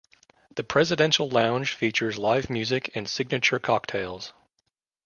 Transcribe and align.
The 0.55 0.63
Presidential 0.63 1.29
Lounge 1.29 1.73
features 1.73 2.17
live 2.17 2.49
music 2.49 2.89
and 2.95 3.07
signature 3.07 3.59
cocktails. 3.59 4.33